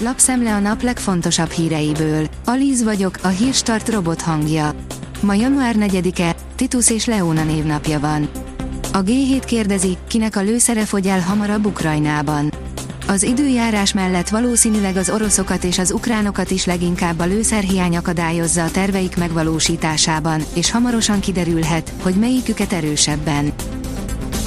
lapszemle 0.00 0.54
a 0.54 0.58
nap 0.58 0.82
legfontosabb 0.82 1.50
híreiből. 1.50 2.28
Alíz 2.44 2.82
vagyok, 2.82 3.18
a 3.22 3.28
hírstart 3.28 3.88
robot 3.88 4.20
hangja. 4.20 4.74
Ma 5.20 5.34
január 5.34 5.74
4-e, 5.78 6.34
Titus 6.56 6.90
és 6.90 7.04
Leona 7.04 7.44
névnapja 7.44 8.00
van. 8.00 8.28
A 8.92 9.02
G7 9.02 9.42
kérdezi, 9.46 9.96
kinek 10.08 10.36
a 10.36 10.40
lőszere 10.40 10.84
fogy 10.84 11.06
el 11.06 11.20
hamarabb 11.20 11.66
Ukrajnában. 11.66 12.52
Az 13.06 13.22
időjárás 13.22 13.92
mellett 13.92 14.28
valószínűleg 14.28 14.96
az 14.96 15.10
oroszokat 15.10 15.64
és 15.64 15.78
az 15.78 15.92
ukránokat 15.92 16.50
is 16.50 16.64
leginkább 16.64 17.18
a 17.18 17.24
lőszerhiány 17.24 17.96
akadályozza 17.96 18.64
a 18.64 18.70
terveik 18.70 19.16
megvalósításában, 19.16 20.42
és 20.54 20.70
hamarosan 20.70 21.20
kiderülhet, 21.20 21.92
hogy 22.02 22.14
melyiküket 22.14 22.72
erősebben. 22.72 23.52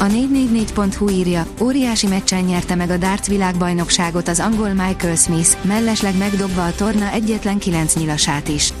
A 0.00 0.04
444.hu 0.04 1.08
írja, 1.08 1.46
óriási 1.62 2.06
meccsen 2.06 2.44
nyerte 2.44 2.74
meg 2.74 2.90
a 2.90 2.96
darts 2.96 3.26
világbajnokságot 3.26 4.28
az 4.28 4.40
angol 4.40 4.68
Michael 4.68 5.16
Smith, 5.16 5.64
mellesleg 5.64 6.16
megdobva 6.16 6.64
a 6.64 6.74
torna 6.74 7.12
egyetlen 7.12 7.58
kilenc 7.58 7.94
nyilasát 7.94 8.48
is. 8.48 8.72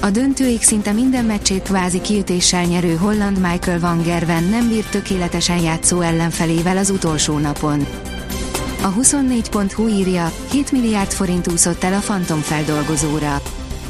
A 0.00 0.10
döntőig 0.10 0.62
szinte 0.62 0.92
minden 0.92 1.24
meccsét 1.24 1.62
kvázi 1.62 2.00
kiütéssel 2.00 2.64
nyerő 2.64 2.94
holland 2.96 3.38
Michael 3.38 3.80
van 3.80 4.02
Gerven 4.02 4.44
nem 4.44 4.68
bírt 4.68 4.90
tökéletesen 4.90 5.58
játszó 5.58 6.00
ellenfelével 6.00 6.76
az 6.76 6.90
utolsó 6.90 7.38
napon. 7.38 7.86
A 8.82 8.92
24.hu 8.92 9.88
írja, 9.88 10.32
7 10.50 10.72
milliárd 10.72 11.12
forint 11.12 11.52
úszott 11.52 11.84
el 11.84 11.92
a 11.92 11.98
Phantom 11.98 12.40
feldolgozóra. 12.40 13.40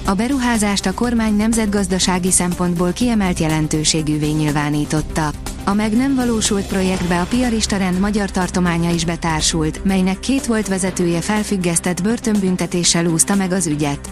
A 0.04 0.14
beruházást 0.14 0.86
a 0.86 0.94
kormány 0.94 1.36
nemzetgazdasági 1.36 2.30
szempontból 2.30 2.92
kiemelt 2.92 3.38
jelentőségűvé 3.38 4.30
nyilvánította. 4.30 5.30
A 5.66 5.74
meg 5.74 5.96
nem 5.96 6.14
valósult 6.14 6.66
projektbe 6.66 7.20
a 7.20 7.24
Piarista 7.24 7.76
rend 7.76 7.98
magyar 7.98 8.30
tartománya 8.30 8.90
is 8.90 9.04
betársult, 9.04 9.84
melynek 9.84 10.20
két 10.20 10.46
volt 10.46 10.68
vezetője 10.68 11.20
felfüggesztett 11.20 12.02
börtönbüntetéssel 12.02 13.06
úszta 13.06 13.34
meg 13.34 13.52
az 13.52 13.66
ügyet. 13.66 14.10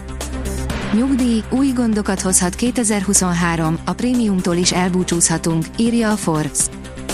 Nyugdíj, 0.93 1.43
új 1.49 1.67
gondokat 1.67 2.21
hozhat 2.21 2.55
2023, 2.55 3.77
a 3.85 3.93
prémiumtól 3.93 4.55
is 4.55 4.71
elbúcsúzhatunk, 4.71 5.65
írja 5.77 6.11
a 6.11 6.15
Forbes. 6.15 6.59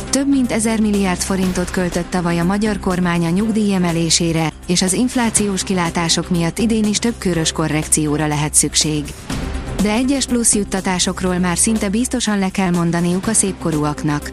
Több 0.09 0.29
mint 0.29 0.51
1000 0.51 0.79
milliárd 0.79 1.21
forintot 1.21 1.71
költött 1.71 2.09
tavaly 2.09 2.39
a 2.39 2.43
magyar 2.43 2.79
kormány 2.79 3.25
a 3.25 3.29
nyugdíj 3.29 3.73
emelésére, 3.73 4.53
és 4.67 4.81
az 4.81 4.93
inflációs 4.93 5.63
kilátások 5.63 6.29
miatt 6.29 6.59
idén 6.59 6.83
is 6.83 6.99
több 6.99 7.15
körös 7.17 7.51
korrekcióra 7.51 8.27
lehet 8.27 8.53
szükség. 8.53 9.03
De 9.81 9.91
egyes 9.91 10.25
plusz 10.25 10.55
juttatásokról 10.55 11.37
már 11.37 11.57
szinte 11.57 11.89
biztosan 11.89 12.39
le 12.39 12.49
kell 12.49 12.69
mondaniuk 12.69 13.27
a 13.27 13.33
szépkorúaknak. 13.33 14.31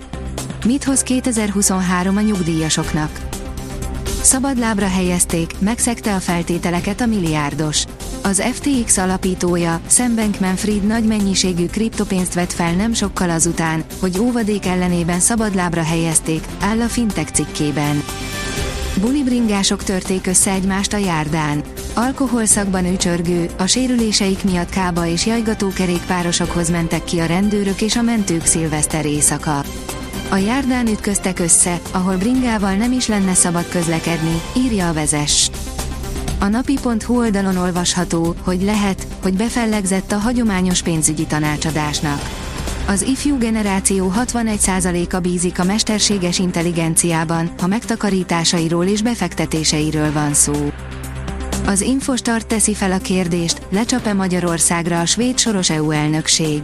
Mit 0.64 0.84
hoz 0.84 1.02
2023 1.02 2.16
a 2.16 2.20
nyugdíjasoknak? 2.20 3.20
Szabadlábra 4.22 4.88
helyezték, 4.88 5.54
megszegte 5.58 6.14
a 6.14 6.18
feltételeket 6.18 7.00
a 7.00 7.06
milliárdos. 7.06 7.84
Az 8.22 8.42
FTX 8.42 8.96
alapítója, 8.96 9.80
Sam 9.88 10.14
Bankman-Fried 10.14 10.86
nagy 10.86 11.04
mennyiségű 11.04 11.66
kriptopénzt 11.66 12.34
vett 12.34 12.52
fel 12.52 12.72
nem 12.72 12.92
sokkal 12.92 13.30
azután, 13.30 13.84
hogy 14.00 14.18
óvadék 14.18 14.66
ellenében 14.66 15.20
szabadlábra 15.20 15.82
helyezték, 15.82 16.46
áll 16.60 16.80
a 16.80 16.86
fintech 16.86 17.32
cikkében. 17.32 18.02
Bulibringások 19.00 19.82
törték 19.82 20.26
össze 20.26 20.50
egymást 20.50 20.92
a 20.92 20.96
járdán. 20.96 21.62
Alkoholszakban 21.94 22.92
ücsörgő, 22.92 23.50
a 23.58 23.66
sérüléseik 23.66 24.44
miatt 24.44 24.68
kába 24.68 25.06
és 25.06 25.26
jajgató 25.26 25.68
kerékpárosokhoz 25.68 26.70
mentek 26.70 27.04
ki 27.04 27.18
a 27.18 27.26
rendőrök 27.26 27.80
és 27.80 27.96
a 27.96 28.02
mentők 28.02 28.44
szilveszter 28.44 29.06
éjszaka. 29.06 29.64
A 30.30 30.36
járdán 30.36 30.86
ütköztek 30.86 31.38
össze, 31.38 31.80
ahol 31.90 32.16
bringával 32.16 32.74
nem 32.74 32.92
is 32.92 33.06
lenne 33.06 33.34
szabad 33.34 33.68
közlekedni, 33.68 34.40
írja 34.56 34.88
a 34.88 34.92
vezes. 34.92 35.50
A 36.38 36.46
napi.hu 36.46 37.18
oldalon 37.18 37.56
olvasható, 37.56 38.34
hogy 38.44 38.62
lehet, 38.62 39.06
hogy 39.22 39.34
befellegzett 39.34 40.12
a 40.12 40.18
hagyományos 40.18 40.82
pénzügyi 40.82 41.26
tanácsadásnak. 41.26 42.45
Az 42.88 43.02
ifjú 43.02 43.38
generáció 43.38 44.12
61%-a 44.16 45.18
bízik 45.18 45.58
a 45.58 45.64
mesterséges 45.64 46.38
intelligenciában, 46.38 47.50
ha 47.58 47.66
megtakarításairól 47.66 48.84
és 48.84 49.02
befektetéseiről 49.02 50.12
van 50.12 50.34
szó. 50.34 50.52
Az 51.66 51.80
Infostart 51.80 52.46
teszi 52.46 52.74
fel 52.74 52.92
a 52.92 52.98
kérdést, 52.98 53.60
lecsap-e 53.70 54.12
Magyarországra 54.12 55.00
a 55.00 55.04
svéd 55.04 55.38
soros 55.38 55.70
EU 55.70 55.90
elnökség. 55.90 56.60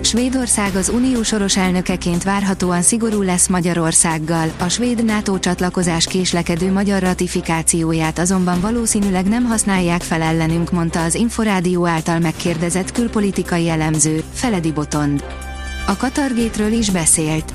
Svédország 0.00 0.76
az 0.76 0.88
unió 0.88 1.22
soros 1.22 1.56
elnökeként 1.56 2.22
várhatóan 2.22 2.82
szigorú 2.82 3.22
lesz 3.22 3.46
Magyarországgal, 3.46 4.52
a 4.58 4.68
svéd 4.68 5.04
NATO 5.04 5.38
csatlakozás 5.38 6.06
késlekedő 6.06 6.72
magyar 6.72 7.02
ratifikációját 7.02 8.18
azonban 8.18 8.60
valószínűleg 8.60 9.28
nem 9.28 9.44
használják 9.44 10.02
fel 10.02 10.22
ellenünk, 10.22 10.70
mondta 10.70 11.02
az 11.02 11.14
Inforádió 11.14 11.86
által 11.86 12.18
megkérdezett 12.18 12.92
külpolitikai 12.92 13.68
elemző, 13.68 14.22
Feledi 14.32 14.72
Botond. 14.72 15.24
A 15.86 15.96
Katargétről 15.96 16.72
is 16.72 16.90
beszélt. 16.90 17.54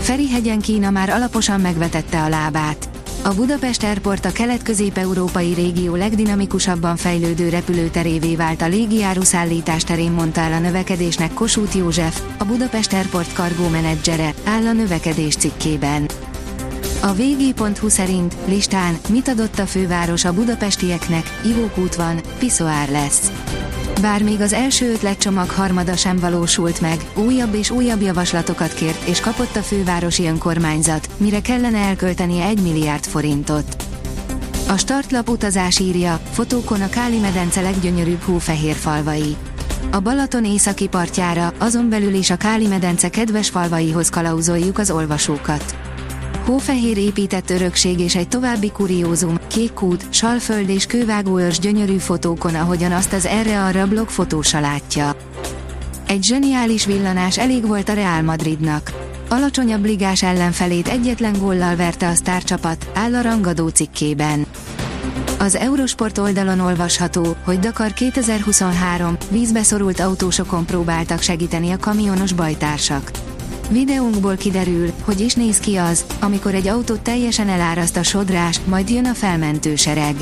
Ferihegyen 0.00 0.60
Kína 0.60 0.90
már 0.90 1.10
alaposan 1.10 1.60
megvetette 1.60 2.22
a 2.22 2.28
lábát. 2.28 2.88
A 3.22 3.34
Budapest 3.34 3.82
Airport 3.82 4.24
a 4.24 4.32
kelet-közép-európai 4.32 5.52
régió 5.52 5.94
legdinamikusabban 5.94 6.96
fejlődő 6.96 7.48
repülőterévé 7.48 8.36
vált 8.36 8.62
a 8.62 8.66
légiáruszállítás 8.66 9.84
terén 9.84 10.12
mondta 10.12 10.40
el 10.40 10.52
a 10.52 10.58
növekedésnek 10.58 11.34
Kossuth 11.34 11.76
József, 11.76 12.22
a 12.38 12.44
Budapest 12.44 12.92
Airport 12.92 13.32
kargó 13.32 13.68
menedzsere, 13.68 14.34
áll 14.44 14.66
a 14.66 14.72
növekedés 14.72 15.34
cikkében. 15.34 16.06
A 17.02 17.12
vg.hu 17.12 17.88
szerint 17.88 18.36
listán 18.46 18.98
mit 19.08 19.28
adott 19.28 19.58
a 19.58 19.66
főváros 19.66 20.24
a 20.24 20.32
budapestieknek, 20.32 21.40
ivókút 21.44 21.94
van, 21.94 22.20
piszoár 22.38 22.90
lesz. 22.90 23.30
Bár 24.00 24.22
még 24.22 24.40
az 24.40 24.52
első 24.52 24.92
ötletcsomag 24.92 25.50
harmada 25.50 25.96
sem 25.96 26.16
valósult 26.16 26.80
meg, 26.80 27.10
újabb 27.14 27.54
és 27.54 27.70
újabb 27.70 28.00
javaslatokat 28.00 28.74
kért 28.74 29.08
és 29.08 29.20
kapott 29.20 29.56
a 29.56 29.62
fővárosi 29.62 30.26
önkormányzat, 30.26 31.08
mire 31.16 31.40
kellene 31.40 31.78
elköltenie 31.78 32.46
1 32.46 32.62
milliárd 32.62 33.04
forintot. 33.04 33.76
A 34.68 34.76
startlap 34.76 35.28
utazás 35.28 35.78
írja, 35.78 36.20
fotókon 36.30 36.80
a 36.80 36.88
Káli 36.88 37.18
medence 37.18 37.60
leggyönyörűbb 37.60 38.22
hófehér 38.22 38.74
falvai. 38.74 39.36
A 39.90 40.00
Balaton 40.00 40.44
északi 40.44 40.88
partjára, 40.88 41.52
azon 41.58 41.88
belül 41.88 42.14
is 42.14 42.30
a 42.30 42.36
Káli 42.36 42.66
medence 42.66 43.08
kedves 43.08 43.48
falvaihoz 43.48 44.08
kalauzoljuk 44.08 44.78
az 44.78 44.90
olvasókat. 44.90 45.89
Hófehér 46.50 46.98
épített 46.98 47.50
örökség 47.50 48.00
és 48.00 48.16
egy 48.16 48.28
további 48.28 48.70
kuriózum, 48.70 49.38
kék 49.46 49.72
kút, 49.72 50.04
salföld 50.10 50.68
és 50.68 50.86
kővágóörs 50.86 51.58
gyönyörű 51.58 51.96
fotókon, 51.96 52.54
ahogyan 52.54 52.92
azt 52.92 53.12
az 53.12 53.26
erre-arra 53.26 53.86
blog 53.86 54.08
fotósa 54.08 54.60
látja. 54.60 55.16
Egy 56.06 56.22
zseniális 56.22 56.86
villanás 56.86 57.38
elég 57.38 57.66
volt 57.66 57.88
a 57.88 57.92
Real 57.92 58.22
Madridnak. 58.22 58.92
Alacsonyabb 59.28 59.84
ligás 59.84 60.22
ellenfelét 60.22 60.88
egyetlen 60.88 61.38
góllal 61.38 61.76
verte 61.76 62.08
a 62.08 62.14
sztárcsapat, 62.14 62.90
áll 62.94 63.14
a 63.14 63.22
rangadó 63.22 63.68
cikkében. 63.68 64.46
Az 65.38 65.54
Eurosport 65.54 66.18
oldalon 66.18 66.60
olvasható, 66.60 67.36
hogy 67.44 67.58
Dakar 67.58 67.92
2023 67.92 69.16
vízbe 69.30 69.62
szorult 69.62 70.00
autósokon 70.00 70.66
próbáltak 70.66 71.20
segíteni 71.20 71.70
a 71.70 71.78
kamionos 71.78 72.32
bajtársak. 72.32 73.10
Videónkból 73.70 74.36
kiderül, 74.36 74.92
hogy 75.04 75.20
is 75.20 75.34
néz 75.34 75.58
ki 75.58 75.76
az, 75.76 76.04
amikor 76.20 76.54
egy 76.54 76.68
autót 76.68 77.00
teljesen 77.00 77.48
eláraszt 77.48 77.96
a 77.96 78.02
sodrás, 78.02 78.60
majd 78.64 78.90
jön 78.90 79.06
a 79.06 79.14
felmentő 79.14 79.76
sereg. 79.76 80.14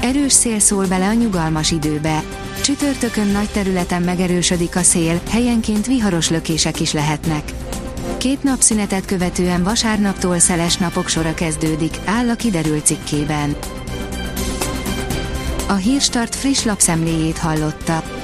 Erős 0.00 0.32
szél 0.32 0.58
szól 0.58 0.86
bele 0.86 1.08
a 1.08 1.12
nyugalmas 1.12 1.70
időbe. 1.70 2.22
Csütörtökön 2.62 3.26
nagy 3.26 3.48
területen 3.52 4.02
megerősödik 4.02 4.76
a 4.76 4.82
szél, 4.82 5.20
helyenként 5.30 5.86
viharos 5.86 6.30
lökések 6.30 6.80
is 6.80 6.92
lehetnek. 6.92 7.52
Két 8.16 8.42
napszünetet 8.42 9.04
követően 9.04 9.62
vasárnaptól 9.62 10.38
szeles 10.38 10.76
napok 10.76 11.08
sora 11.08 11.34
kezdődik, 11.34 11.98
áll 12.04 12.28
a 12.28 12.34
kiderült 12.34 12.86
cikkében. 12.86 13.56
A 15.68 15.74
Hírstart 15.74 16.34
friss 16.34 16.64
lapszemléjét 16.64 17.38
hallotta. 17.38 18.23